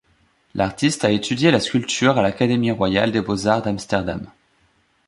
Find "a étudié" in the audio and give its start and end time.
1.05-1.51